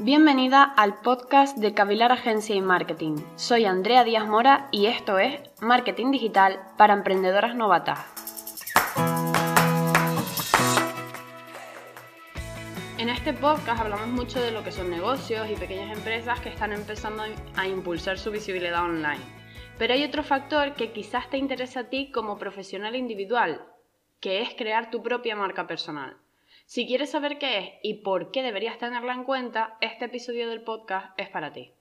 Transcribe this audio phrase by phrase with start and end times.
[0.00, 3.16] Bienvenida al podcast de Cavilar Agencia y Marketing.
[3.34, 7.98] Soy Andrea Díaz Mora y esto es Marketing Digital para Emprendedoras Novatas.
[12.96, 16.72] En este podcast hablamos mucho de lo que son negocios y pequeñas empresas que están
[16.72, 17.24] empezando
[17.56, 19.24] a impulsar su visibilidad online.
[19.78, 23.66] Pero hay otro factor que quizás te interesa a ti como profesional individual,
[24.20, 26.16] que es crear tu propia marca personal.
[26.70, 30.60] Si quieres saber qué es y por qué deberías tenerla en cuenta, este episodio del
[30.60, 31.72] podcast es para ti.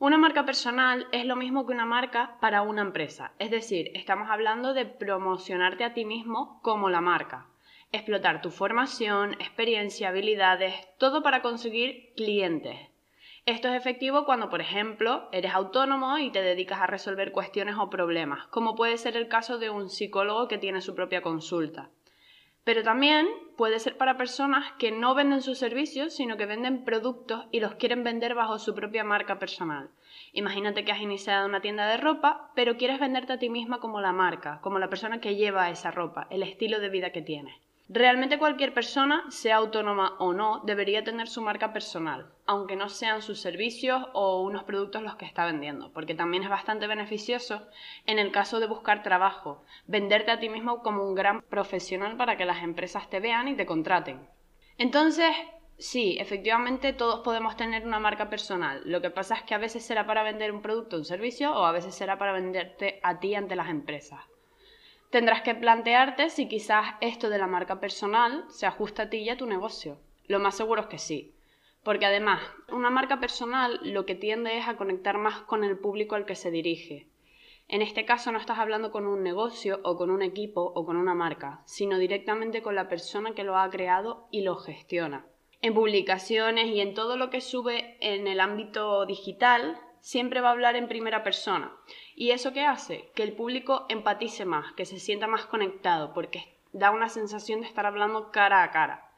[0.00, 4.28] Una marca personal es lo mismo que una marca para una empresa, es decir, estamos
[4.28, 7.46] hablando de promocionarte a ti mismo como la marca,
[7.92, 12.76] explotar tu formación, experiencia, habilidades, todo para conseguir clientes.
[13.46, 17.90] Esto es efectivo cuando, por ejemplo, eres autónomo y te dedicas a resolver cuestiones o
[17.90, 21.90] problemas, como puede ser el caso de un psicólogo que tiene su propia consulta.
[22.64, 23.26] Pero también
[23.56, 27.74] puede ser para personas que no venden sus servicios, sino que venden productos y los
[27.74, 29.90] quieren vender bajo su propia marca personal.
[30.32, 34.00] Imagínate que has iniciado una tienda de ropa, pero quieres venderte a ti misma como
[34.00, 37.54] la marca, como la persona que lleva esa ropa, el estilo de vida que tienes.
[37.88, 43.22] Realmente cualquier persona, sea autónoma o no, debería tener su marca personal, aunque no sean
[43.22, 47.66] sus servicios o unos productos los que está vendiendo, porque también es bastante beneficioso
[48.06, 52.36] en el caso de buscar trabajo, venderte a ti mismo como un gran profesional para
[52.36, 54.28] que las empresas te vean y te contraten.
[54.78, 55.34] Entonces,
[55.76, 58.80] sí, efectivamente todos podemos tener una marca personal.
[58.84, 61.52] Lo que pasa es que a veces será para vender un producto o un servicio
[61.52, 64.31] o a veces será para venderte a ti ante las empresas
[65.12, 69.28] tendrás que plantearte si quizás esto de la marca personal se ajusta a ti y
[69.28, 69.98] a tu negocio.
[70.26, 71.34] Lo más seguro es que sí.
[71.84, 72.40] Porque además,
[72.72, 76.34] una marca personal lo que tiende es a conectar más con el público al que
[76.34, 77.08] se dirige.
[77.68, 80.96] En este caso no estás hablando con un negocio o con un equipo o con
[80.96, 85.26] una marca, sino directamente con la persona que lo ha creado y lo gestiona.
[85.60, 90.52] En publicaciones y en todo lo que sube en el ámbito digital, siempre va a
[90.52, 91.72] hablar en primera persona.
[92.14, 93.10] ¿Y eso qué hace?
[93.14, 97.68] Que el público empatice más, que se sienta más conectado, porque da una sensación de
[97.68, 99.08] estar hablando cara a cara.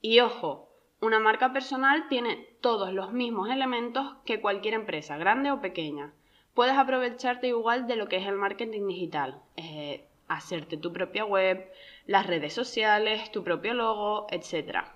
[0.00, 5.60] Y ojo, una marca personal tiene todos los mismos elementos que cualquier empresa, grande o
[5.60, 6.12] pequeña.
[6.54, 11.70] Puedes aprovecharte igual de lo que es el marketing digital, eh, hacerte tu propia web,
[12.06, 14.86] las redes sociales, tu propio logo, etc.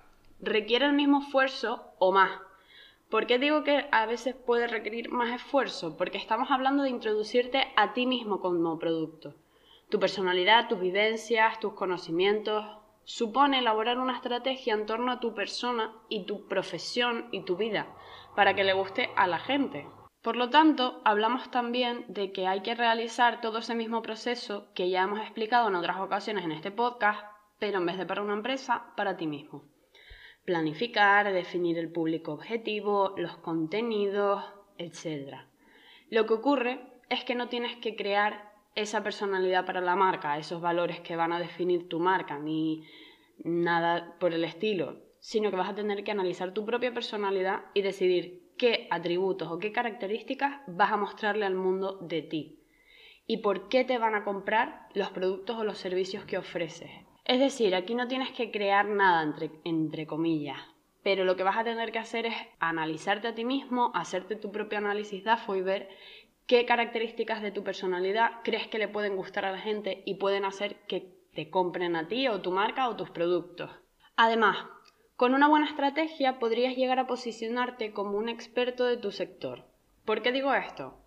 [0.41, 2.31] Requiere el mismo esfuerzo o más,
[3.13, 5.95] ¿Por qué digo que a veces puede requerir más esfuerzo?
[5.97, 9.35] Porque estamos hablando de introducirte a ti mismo como producto.
[9.89, 12.65] Tu personalidad, tus vivencias, tus conocimientos.
[13.03, 17.85] Supone elaborar una estrategia en torno a tu persona y tu profesión y tu vida
[18.35, 19.85] para que le guste a la gente.
[20.23, 24.89] Por lo tanto, hablamos también de que hay que realizar todo ese mismo proceso que
[24.89, 27.23] ya hemos explicado en otras ocasiones en este podcast,
[27.59, 29.71] pero en vez de para una empresa, para ti mismo
[30.45, 34.43] planificar, definir el público objetivo, los contenidos,
[34.77, 35.35] etc.
[36.09, 40.61] Lo que ocurre es que no tienes que crear esa personalidad para la marca, esos
[40.61, 42.83] valores que van a definir tu marca, ni
[43.43, 47.81] nada por el estilo, sino que vas a tener que analizar tu propia personalidad y
[47.81, 52.59] decidir qué atributos o qué características vas a mostrarle al mundo de ti
[53.25, 56.91] y por qué te van a comprar los productos o los servicios que ofreces.
[57.25, 60.59] Es decir, aquí no tienes que crear nada entre, entre comillas,
[61.03, 64.51] pero lo que vas a tener que hacer es analizarte a ti mismo, hacerte tu
[64.51, 65.89] propio análisis DAFO y ver
[66.47, 70.43] qué características de tu personalidad crees que le pueden gustar a la gente y pueden
[70.43, 73.71] hacer que te compren a ti o tu marca o tus productos.
[74.17, 74.57] Además,
[75.15, 79.63] con una buena estrategia podrías llegar a posicionarte como un experto de tu sector.
[80.03, 81.02] ¿Por qué digo esto?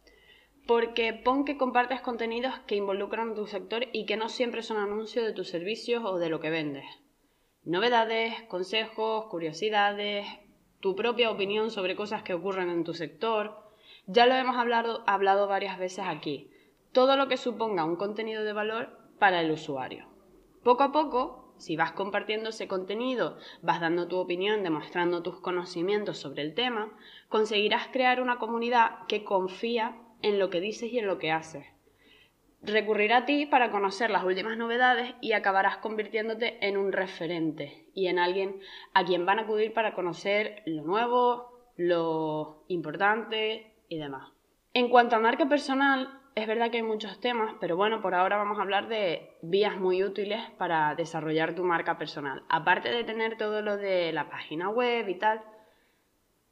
[0.66, 5.24] Porque pon que compartes contenidos que involucran tu sector y que no siempre son anuncios
[5.24, 6.84] de tus servicios o de lo que vendes.
[7.62, 10.26] Novedades, consejos, curiosidades,
[10.80, 13.56] tu propia opinión sobre cosas que ocurren en tu sector.
[14.06, 16.50] Ya lo hemos hablado varias veces aquí.
[16.92, 20.06] Todo lo que suponga un contenido de valor para el usuario.
[20.62, 26.18] Poco a poco, si vas compartiendo ese contenido, vas dando tu opinión, demostrando tus conocimientos
[26.18, 26.92] sobre el tema,
[27.28, 31.66] conseguirás crear una comunidad que confía en lo que dices y en lo que haces.
[32.62, 38.08] Recurrirá a ti para conocer las últimas novedades y acabarás convirtiéndote en un referente y
[38.08, 38.60] en alguien
[38.92, 44.32] a quien van a acudir para conocer lo nuevo, lo importante y demás.
[44.72, 48.36] En cuanto a marca personal, es verdad que hay muchos temas, pero bueno, por ahora
[48.36, 52.42] vamos a hablar de vías muy útiles para desarrollar tu marca personal.
[52.50, 55.40] Aparte de tener todo lo de la página web y tal,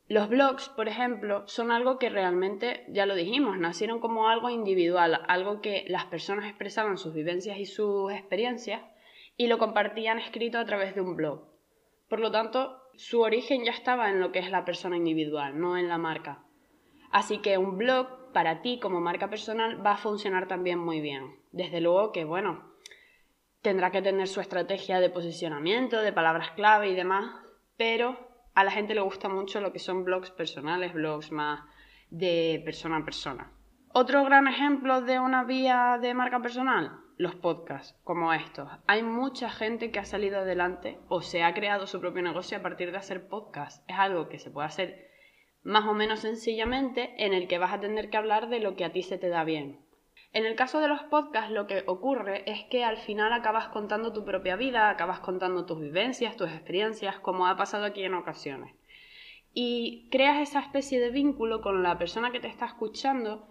[0.06, 5.22] los blogs, por ejemplo, son algo que realmente, ya lo dijimos, nacieron como algo individual,
[5.28, 8.82] algo que las personas expresaban sus vivencias y sus experiencias
[9.36, 11.48] y lo compartían escrito a través de un blog.
[12.08, 15.78] Por lo tanto, su origen ya estaba en lo que es la persona individual, no
[15.78, 16.44] en la marca.
[17.10, 21.36] Así que un blog para ti como marca personal va a funcionar también muy bien.
[21.50, 22.74] Desde luego que, bueno,
[23.62, 27.34] tendrá que tener su estrategia de posicionamiento, de palabras clave y demás,
[27.78, 31.60] pero a la gente le gusta mucho lo que son blogs personales, blogs más
[32.10, 33.50] de persona a persona.
[33.92, 38.68] Otro gran ejemplo de una vía de marca personal, los podcasts como estos.
[38.86, 42.62] Hay mucha gente que ha salido adelante o se ha creado su propio negocio a
[42.62, 43.84] partir de hacer podcasts.
[43.88, 45.10] Es algo que se puede hacer
[45.62, 48.84] más o menos sencillamente en el que vas a tener que hablar de lo que
[48.84, 49.83] a ti se te da bien.
[50.34, 54.12] En el caso de los podcasts lo que ocurre es que al final acabas contando
[54.12, 58.74] tu propia vida, acabas contando tus vivencias, tus experiencias, como ha pasado aquí en ocasiones.
[59.52, 63.48] Y creas esa especie de vínculo con la persona que te está escuchando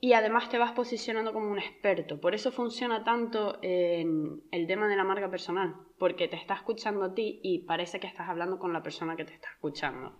[0.00, 2.18] y además te vas posicionando como un experto.
[2.18, 7.04] Por eso funciona tanto en el tema de la marca personal, porque te está escuchando
[7.04, 10.18] a ti y parece que estás hablando con la persona que te está escuchando.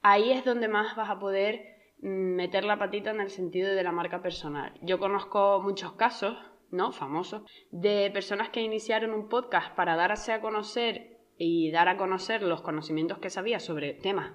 [0.00, 3.92] Ahí es donde más vas a poder meter la patita en el sentido de la
[3.92, 4.72] marca personal.
[4.82, 6.36] Yo conozco muchos casos,
[6.70, 6.92] ¿no?
[6.92, 12.42] Famosos, de personas que iniciaron un podcast para darse a conocer y dar a conocer
[12.42, 14.34] los conocimientos que sabía sobre temas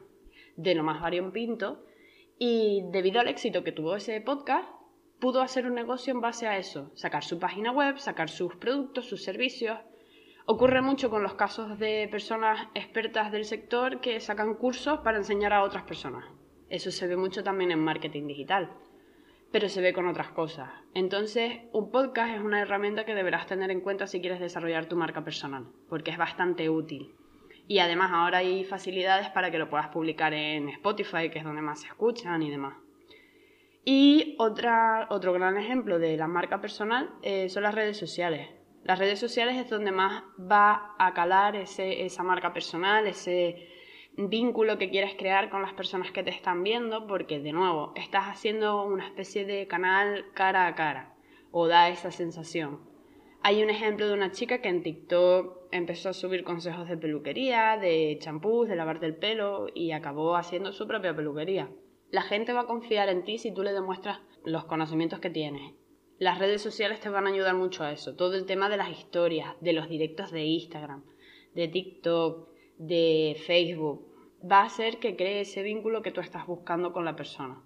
[0.55, 1.85] de lo más variopinto
[2.37, 4.67] y debido al éxito que tuvo ese podcast,
[5.19, 9.05] pudo hacer un negocio en base a eso, sacar su página web, sacar sus productos,
[9.05, 9.79] sus servicios.
[10.45, 15.53] Ocurre mucho con los casos de personas expertas del sector que sacan cursos para enseñar
[15.53, 16.25] a otras personas.
[16.69, 18.71] Eso se ve mucho también en marketing digital,
[19.51, 20.69] pero se ve con otras cosas.
[20.93, 24.95] Entonces, un podcast es una herramienta que deberás tener en cuenta si quieres desarrollar tu
[24.95, 27.13] marca personal, porque es bastante útil.
[27.67, 31.61] Y además ahora hay facilidades para que lo puedas publicar en Spotify, que es donde
[31.61, 32.75] más se escuchan y demás.
[33.83, 38.49] Y otra, otro gran ejemplo de la marca personal eh, son las redes sociales.
[38.83, 43.67] Las redes sociales es donde más va a calar ese, esa marca personal, ese
[44.17, 48.25] vínculo que quieres crear con las personas que te están viendo, porque de nuevo, estás
[48.25, 51.15] haciendo una especie de canal cara a cara,
[51.51, 52.79] o da esa sensación.
[53.41, 57.77] Hay un ejemplo de una chica que en TikTok empezó a subir consejos de peluquería,
[57.77, 61.69] de champús, de lavarte el pelo y acabó haciendo su propia peluquería.
[62.09, 65.73] La gente va a confiar en ti si tú le demuestras los conocimientos que tienes.
[66.17, 68.15] Las redes sociales te van a ayudar mucho a eso.
[68.15, 71.03] Todo el tema de las historias, de los directos de Instagram,
[71.53, 74.05] de TikTok, de Facebook,
[74.49, 77.61] va a hacer que cree ese vínculo que tú estás buscando con la persona.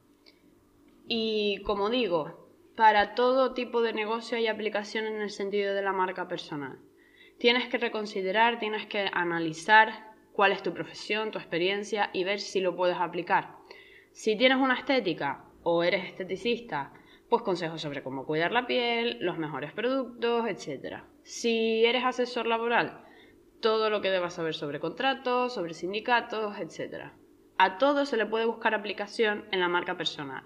[1.07, 5.91] Y como digo, para todo tipo de negocio hay aplicación en el sentido de la
[5.91, 6.79] marca personal
[7.39, 12.59] tienes que reconsiderar, tienes que analizar cuál es tu profesión, tu experiencia y ver si
[12.59, 13.55] lo puedes aplicar.
[14.11, 16.93] Si tienes una estética o eres esteticista,
[17.29, 21.03] pues consejos sobre cómo cuidar la piel, los mejores productos, etc.
[21.23, 23.05] Si eres asesor laboral,
[23.59, 27.11] todo lo que debas saber sobre contratos, sobre sindicatos, etc.
[27.57, 30.43] A todo se le puede buscar aplicación en la marca personal.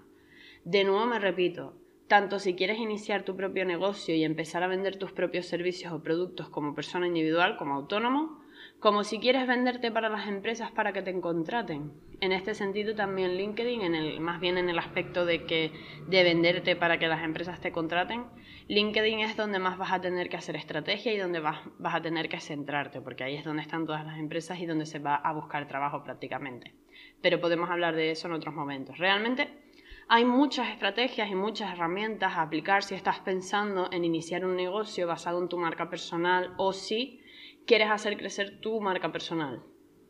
[0.64, 1.76] De nuevo me repito,
[2.08, 6.02] tanto si quieres iniciar tu propio negocio y empezar a vender tus propios servicios o
[6.02, 8.43] productos como persona individual, como autónomo,
[8.80, 11.92] como si quieres venderte para las empresas para que te contraten.
[12.20, 15.72] En este sentido también LinkedIn, en el, más bien en el aspecto de que
[16.06, 18.24] de venderte para que las empresas te contraten,
[18.68, 22.02] LinkedIn es donde más vas a tener que hacer estrategia y donde vas, vas a
[22.02, 25.16] tener que centrarte, porque ahí es donde están todas las empresas y donde se va
[25.16, 26.74] a buscar trabajo prácticamente.
[27.20, 28.98] Pero podemos hablar de eso en otros momentos.
[28.98, 29.64] Realmente
[30.08, 35.06] hay muchas estrategias y muchas herramientas a aplicar si estás pensando en iniciar un negocio
[35.06, 37.20] basado en tu marca personal o si
[37.66, 39.62] quieres hacer crecer tu marca personal.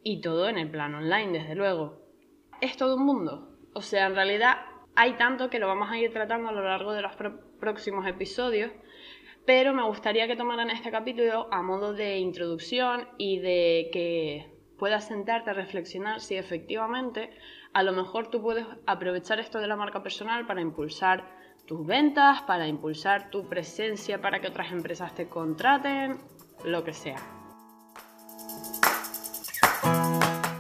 [0.03, 2.03] Y todo en el plano online, desde luego.
[2.61, 3.57] Es todo un mundo.
[3.75, 4.59] O sea, en realidad
[4.95, 7.13] hay tanto que lo vamos a ir tratando a lo largo de los
[7.59, 8.71] próximos episodios,
[9.45, 15.07] pero me gustaría que tomaran este capítulo a modo de introducción y de que puedas
[15.07, 17.31] sentarte a reflexionar si efectivamente
[17.73, 21.25] a lo mejor tú puedes aprovechar esto de la marca personal para impulsar
[21.67, 26.19] tus ventas, para impulsar tu presencia para que otras empresas te contraten,
[26.65, 27.44] lo que sea.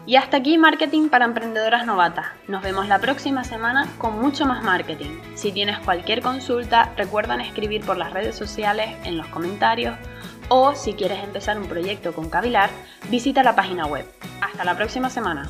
[0.06, 2.26] Y hasta aquí Marketing para Emprendedoras Novatas.
[2.46, 5.18] Nos vemos la próxima semana con mucho más marketing.
[5.34, 9.96] Si tienes cualquier consulta, recuerda escribir por las redes sociales, en los comentarios
[10.49, 12.68] o si quieres empezar un proyecto con Cavilar,
[13.08, 14.06] visita la página web.
[14.42, 15.49] Hasta la próxima semana.